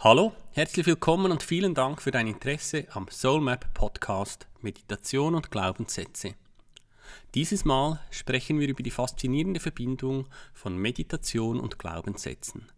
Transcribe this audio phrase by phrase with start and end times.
[0.00, 6.36] Hallo, herzlich willkommen und vielen Dank für dein Interesse am Soulmap Podcast Meditation und Glaubenssätze.
[7.34, 12.70] Dieses Mal sprechen wir über die faszinierende Verbindung von Meditation und Glaubenssätzen.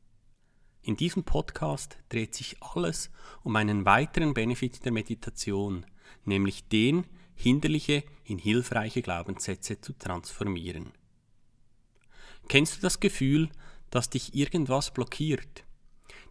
[0.81, 3.11] In diesem Podcast dreht sich alles
[3.43, 5.85] um einen weiteren Benefit der Meditation,
[6.25, 10.95] nämlich den, hinderliche in hilfreiche Glaubenssätze zu transformieren.
[12.49, 13.51] Kennst du das Gefühl,
[13.91, 15.65] dass dich irgendwas blockiert?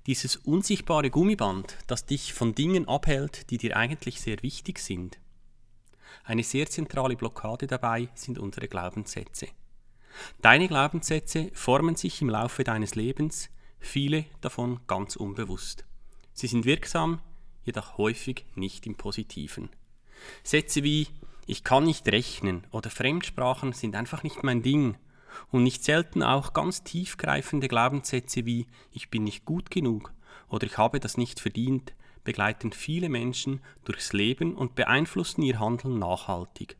[0.09, 5.19] Dieses unsichtbare Gummiband, das dich von Dingen abhält, die dir eigentlich sehr wichtig sind.
[6.23, 9.49] Eine sehr zentrale Blockade dabei sind unsere Glaubenssätze.
[10.41, 15.85] Deine Glaubenssätze formen sich im Laufe deines Lebens, viele davon ganz unbewusst.
[16.33, 17.21] Sie sind wirksam,
[17.63, 19.69] jedoch häufig nicht im Positiven.
[20.41, 21.07] Sätze wie
[21.45, 24.97] ich kann nicht rechnen oder Fremdsprachen sind einfach nicht mein Ding
[25.51, 30.13] und nicht selten auch ganz tiefgreifende Glaubenssätze wie ich bin nicht gut genug
[30.49, 31.93] oder ich habe das nicht verdient,
[32.23, 36.77] begleiten viele Menschen durchs Leben und beeinflussen ihr Handeln nachhaltig.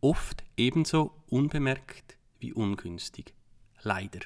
[0.00, 3.34] Oft ebenso unbemerkt wie ungünstig.
[3.82, 4.20] Leider.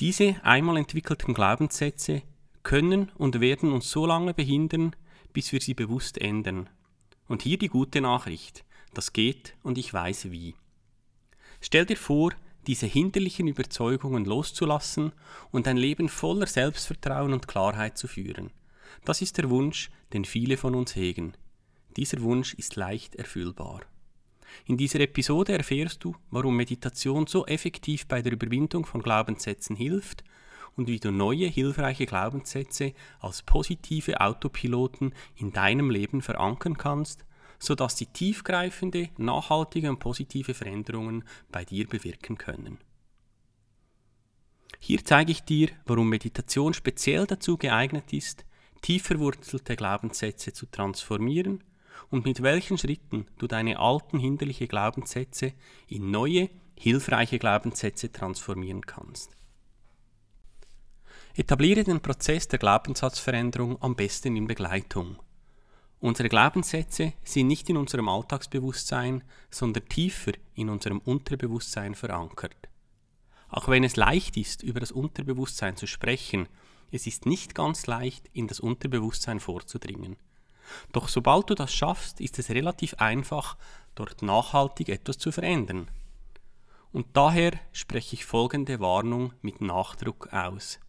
[0.00, 2.22] Diese einmal entwickelten Glaubenssätze
[2.62, 4.94] können und werden uns so lange behindern,
[5.32, 6.68] bis wir sie bewusst ändern.
[7.26, 8.64] Und hier die gute Nachricht.
[8.92, 10.54] Das geht und ich weiß wie.
[11.66, 12.32] Stell dir vor,
[12.66, 15.12] diese hinderlichen Überzeugungen loszulassen
[15.50, 18.50] und ein Leben voller Selbstvertrauen und Klarheit zu führen.
[19.06, 21.32] Das ist der Wunsch, den viele von uns hegen.
[21.96, 23.80] Dieser Wunsch ist leicht erfüllbar.
[24.66, 30.22] In dieser Episode erfährst du, warum Meditation so effektiv bei der Überwindung von Glaubenssätzen hilft
[30.76, 37.24] und wie du neue hilfreiche Glaubenssätze als positive Autopiloten in deinem Leben verankern kannst
[37.58, 42.78] sodass sie tiefgreifende, nachhaltige und positive Veränderungen bei dir bewirken können.
[44.80, 48.44] Hier zeige ich dir, warum Meditation speziell dazu geeignet ist,
[48.82, 51.64] tief verwurzelte Glaubenssätze zu transformieren
[52.10, 55.54] und mit welchen Schritten du deine alten hinderliche Glaubenssätze
[55.88, 59.36] in neue, hilfreiche Glaubenssätze transformieren kannst.
[61.34, 65.16] Etabliere den Prozess der Glaubenssatzveränderung am besten in Begleitung.
[66.04, 72.68] Unsere Glaubenssätze sind nicht in unserem Alltagsbewusstsein, sondern tiefer in unserem Unterbewusstsein verankert.
[73.48, 76.46] Auch wenn es leicht ist, über das Unterbewusstsein zu sprechen,
[76.92, 80.16] es ist nicht ganz leicht, in das Unterbewusstsein vorzudringen.
[80.92, 83.56] Doch sobald du das schaffst, ist es relativ einfach,
[83.94, 85.90] dort nachhaltig etwas zu verändern.
[86.92, 90.80] Und daher spreche ich folgende Warnung mit Nachdruck aus.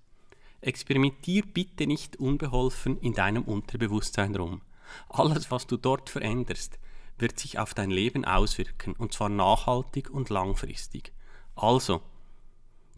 [0.60, 4.62] Experimentier bitte nicht unbeholfen in deinem Unterbewusstsein rum.
[5.10, 6.80] Alles, was du dort veränderst,
[7.18, 11.14] wird sich auf dein Leben auswirken, und zwar nachhaltig und langfristig.
[11.56, 12.02] Also,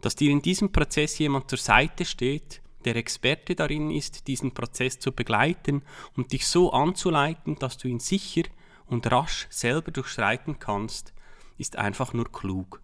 [0.00, 4.98] dass dir in diesem Prozess jemand zur Seite steht, der Experte darin ist, diesen Prozess
[4.98, 5.82] zu begleiten
[6.16, 8.42] und dich so anzuleiten, dass du ihn sicher
[8.86, 11.12] und rasch selber durchschreiten kannst,
[11.58, 12.80] ist einfach nur klug.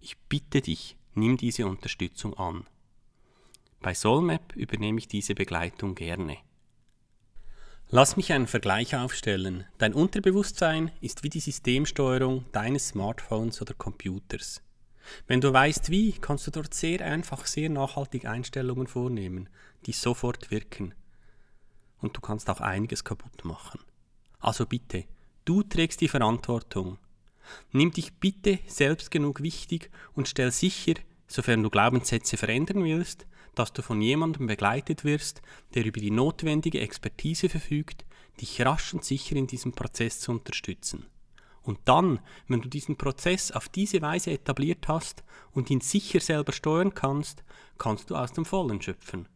[0.00, 2.66] Ich bitte dich, nimm diese Unterstützung an.
[3.80, 6.38] Bei Soulmap übernehme ich diese Begleitung gerne.
[7.92, 9.64] Lass mich einen Vergleich aufstellen.
[9.78, 14.62] Dein Unterbewusstsein ist wie die Systemsteuerung deines Smartphones oder Computers.
[15.26, 19.48] Wenn du weißt wie, kannst du dort sehr einfach, sehr nachhaltig Einstellungen vornehmen,
[19.86, 20.94] die sofort wirken.
[22.00, 23.80] Und du kannst auch einiges kaputt machen.
[24.38, 25.06] Also bitte,
[25.44, 26.96] du trägst die Verantwortung.
[27.72, 30.94] Nimm dich bitte selbst genug wichtig und stell sicher,
[31.26, 35.42] sofern du Glaubenssätze verändern willst, dass du von jemandem begleitet wirst,
[35.74, 38.04] der über die notwendige Expertise verfügt,
[38.40, 41.06] dich rasch und sicher in diesem Prozess zu unterstützen.
[41.62, 45.22] Und dann, wenn du diesen Prozess auf diese Weise etabliert hast
[45.52, 47.44] und ihn sicher selber steuern kannst,
[47.78, 49.28] kannst du aus dem Vollen schöpfen.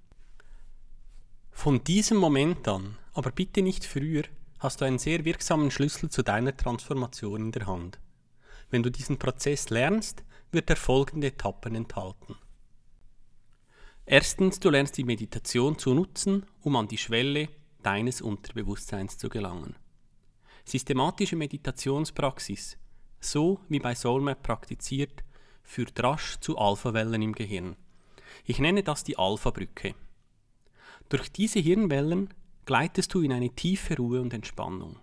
[1.51, 4.25] Von diesem Moment an, aber bitte nicht früher,
[4.59, 8.01] hast du einen sehr wirksamen Schlüssel zu deiner Transformation in der Hand.
[8.71, 12.37] Wenn du diesen Prozess lernst, wird er folgende Etappen enthalten.
[14.07, 17.49] Erstens, du lernst die Meditation zu nutzen, um an die Schwelle
[17.83, 19.77] deines Unterbewusstseins zu gelangen.
[20.67, 22.77] Systematische Meditationspraxis,
[23.21, 25.25] so wie bei Soulmap praktiziert,
[25.63, 27.77] führt rasch zu Alphawellen im Gehirn.
[28.45, 29.95] Ich nenne das die Alpha-Brücke.
[31.09, 32.29] Durch diese Hirnwellen
[32.67, 34.99] gleitest du in eine tiefe Ruhe und Entspannung.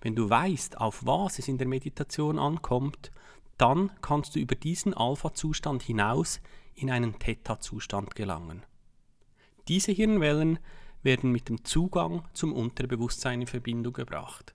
[0.00, 3.12] Wenn du weißt, auf was es in der Meditation ankommt,
[3.58, 6.40] dann kannst du über diesen Alpha-Zustand hinaus
[6.74, 8.62] in einen Theta-Zustand gelangen.
[9.68, 10.58] Diese Hirnwellen
[11.02, 14.54] werden mit dem Zugang zum Unterbewusstsein in Verbindung gebracht.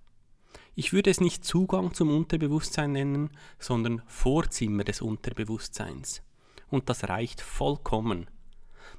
[0.76, 6.22] Ich würde es nicht Zugang zum Unterbewusstsein nennen, sondern Vorzimmer des Unterbewusstseins.
[6.70, 8.30] Und das reicht vollkommen.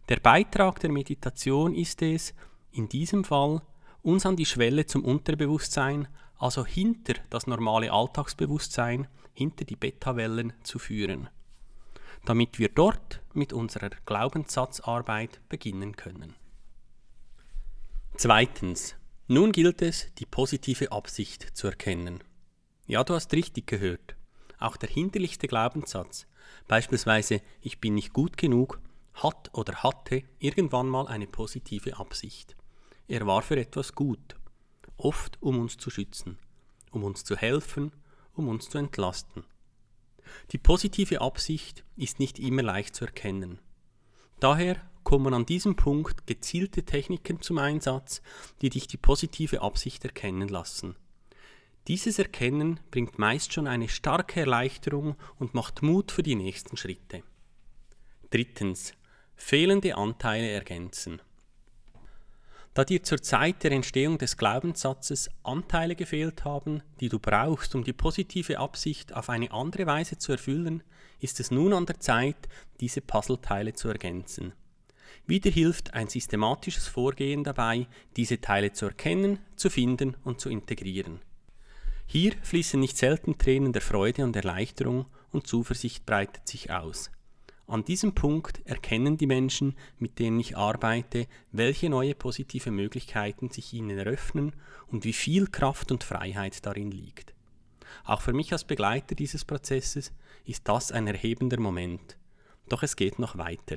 [0.08, 2.34] Der Beitrag der Meditation ist es,
[2.72, 3.62] in diesem Fall,
[4.02, 6.08] uns an die Schwelle zum Unterbewusstsein,
[6.38, 9.06] also hinter das normale Alltagsbewusstsein,
[9.38, 11.29] hinter die Beta-Wellen zu führen,
[12.25, 16.35] damit wir dort mit unserer Glaubenssatzarbeit beginnen können.
[18.17, 18.96] Zweitens.
[19.31, 22.25] Nun gilt es, die positive Absicht zu erkennen.
[22.87, 24.17] Ja, du hast richtig gehört.
[24.58, 26.26] Auch der hinderlichste Glaubenssatz,
[26.67, 28.81] beispielsweise ich bin nicht gut genug,
[29.12, 32.56] hat oder hatte irgendwann mal eine positive Absicht.
[33.06, 34.37] Er war für etwas gut,
[34.96, 36.38] oft um uns zu schützen,
[36.91, 37.93] um uns zu helfen,
[38.38, 39.44] um uns zu entlasten.
[40.52, 43.58] Die positive Absicht ist nicht immer leicht zu erkennen.
[44.40, 48.23] Daher kommen an diesem Punkt gezielte Techniken zum Einsatz,
[48.61, 50.96] die dich die positive Absicht erkennen lassen.
[51.88, 57.23] Dieses Erkennen bringt meist schon eine starke Erleichterung und macht Mut für die nächsten Schritte.
[58.31, 58.93] Drittens.
[59.34, 61.23] Fehlende Anteile ergänzen.
[62.78, 67.82] Da dir zur Zeit der Entstehung des Glaubenssatzes Anteile gefehlt haben, die du brauchst, um
[67.82, 70.84] die positive Absicht auf eine andere Weise zu erfüllen,
[71.19, 72.36] ist es nun an der Zeit,
[72.78, 74.52] diese Puzzleteile zu ergänzen.
[75.26, 81.19] Wieder hilft ein systematisches Vorgehen dabei, diese Teile zu erkennen, zu finden und zu integrieren.
[82.06, 87.10] Hier fließen nicht selten Tränen der Freude und Erleichterung und Zuversicht breitet sich aus.
[87.69, 93.75] An diesem Punkt erkennen die Menschen, mit denen ich arbeite, welche neue positive Möglichkeiten sich
[93.75, 94.56] ihnen eröffnen
[94.87, 97.35] und wie viel Kraft und Freiheit darin liegt.
[98.05, 100.15] Auch für mich als Begleiter dieses Prozesses
[100.47, 102.17] ist das ein erhebender Moment.
[102.70, 103.76] Doch es geht noch weiter.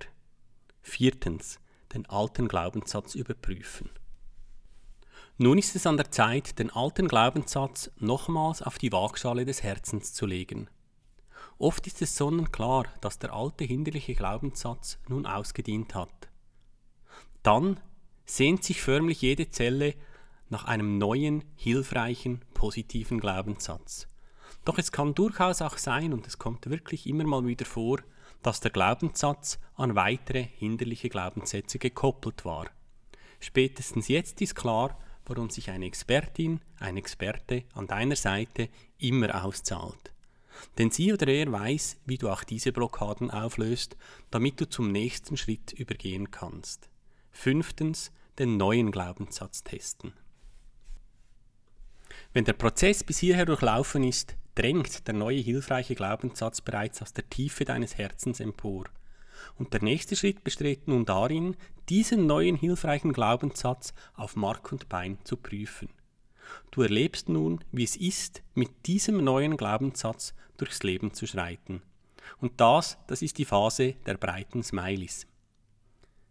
[0.82, 1.60] Viertens.
[1.94, 3.90] Den alten Glaubenssatz überprüfen.
[5.38, 10.14] Nun ist es an der Zeit, den alten Glaubenssatz nochmals auf die Waagschale des Herzens
[10.14, 10.70] zu legen.
[11.62, 16.28] Oft ist es sonnenklar, dass der alte hinderliche Glaubenssatz nun ausgedient hat.
[17.44, 17.80] Dann
[18.25, 19.94] sehnt sich förmlich jede Zelle
[20.50, 24.08] nach einem neuen, hilfreichen, positiven Glaubenssatz.
[24.66, 28.00] Doch es kann durchaus auch sein, und es kommt wirklich immer mal wieder vor,
[28.42, 32.72] dass der Glaubenssatz an weitere hinderliche Glaubenssätze gekoppelt war.
[33.40, 34.98] Spätestens jetzt ist klar,
[35.28, 40.11] warum sich eine Expertin, ein Experte an deiner Seite immer auszahlt.
[40.78, 43.98] Denn sie oder er weiß, wie du auch diese Blockaden auflöst,
[44.30, 46.90] damit du zum nächsten Schritt übergehen kannst.
[47.31, 50.13] Fünftens, den neuen Glaubenssatz testen.
[52.34, 57.30] Wenn der Prozess bis hierher durchlaufen ist, drängt der neue hilfreiche Glaubenssatz bereits aus der
[57.30, 58.86] Tiefe deines Herzens empor.
[59.57, 61.56] Und der nächste Schritt besteht nun darin,
[61.90, 65.90] diesen neuen hilfreichen Glaubenssatz auf Mark und Bein zu prüfen.
[66.72, 71.81] Du erlebst nun, wie es ist, mit diesem neuen Glaubenssatz durchs Leben zu schreiten.
[72.40, 75.28] Und das, das ist die Phase der breiten Smileys.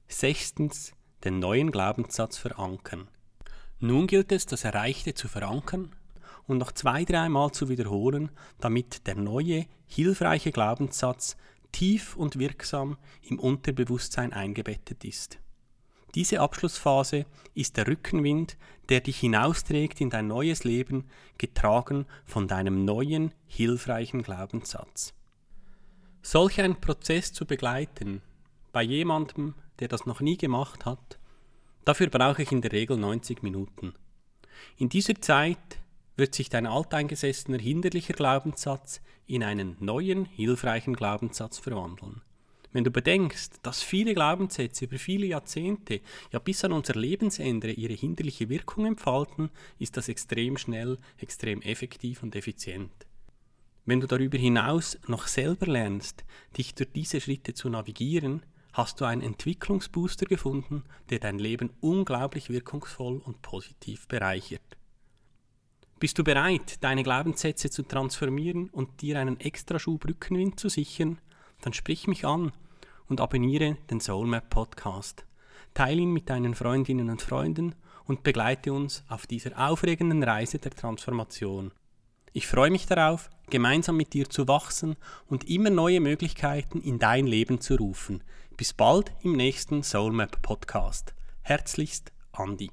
[0.08, 0.92] Sechstens,
[1.24, 3.08] den neuen Glaubenssatz verankern.
[3.78, 5.94] Nun gilt es, das Erreichte zu verankern
[6.46, 11.36] und noch zwei, dreimal zu wiederholen, damit der neue, hilfreiche Glaubenssatz
[11.72, 15.38] tief und wirksam im Unterbewusstsein eingebettet ist.
[16.14, 18.56] Diese Abschlussphase ist der Rückenwind,
[18.88, 21.04] der dich hinausträgt in dein neues Leben,
[21.38, 25.14] getragen von deinem neuen, hilfreichen Glaubenssatz.
[26.22, 28.22] Solch einen Prozess zu begleiten,
[28.72, 31.18] bei jemandem, der das noch nie gemacht hat,
[31.84, 33.94] dafür brauche ich in der Regel 90 Minuten.
[34.76, 35.78] In dieser Zeit
[36.16, 42.20] wird sich dein alteingesessener hinderlicher Glaubenssatz in einen neuen, hilfreichen Glaubenssatz verwandeln.
[42.72, 46.00] Wenn du bedenkst, dass viele Glaubenssätze über viele Jahrzehnte,
[46.32, 52.22] ja bis an unser Lebensende ihre hinderliche Wirkung entfalten, ist das extrem schnell, extrem effektiv
[52.22, 52.92] und effizient.
[53.86, 56.24] Wenn du darüber hinaus noch selber lernst,
[56.56, 62.50] dich durch diese Schritte zu navigieren, hast du einen Entwicklungsbooster gefunden, der dein Leben unglaublich
[62.50, 64.76] wirkungsvoll und positiv bereichert.
[65.98, 71.18] Bist du bereit, deine Glaubenssätze zu transformieren und dir einen Extraschub Rückenwind zu sichern?
[71.62, 72.52] Dann sprich mich an
[73.08, 75.24] und abonniere den Soulmap Podcast.
[75.74, 77.74] Teile ihn mit deinen Freundinnen und Freunden
[78.06, 81.72] und begleite uns auf dieser aufregenden Reise der Transformation.
[82.32, 84.96] Ich freue mich darauf, gemeinsam mit dir zu wachsen
[85.28, 88.22] und immer neue Möglichkeiten in dein Leben zu rufen.
[88.56, 91.14] Bis bald im nächsten Soulmap Podcast.
[91.42, 92.70] Herzlichst, Andi.